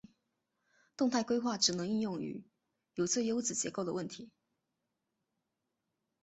[0.97, 2.43] 动态规划只能应用于
[2.95, 4.31] 有最优子结构的问题。